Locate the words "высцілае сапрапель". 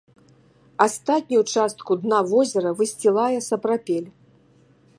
2.79-4.09